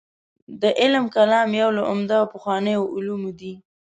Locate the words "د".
0.61-0.63